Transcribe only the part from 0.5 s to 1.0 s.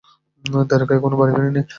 দ্বেরকা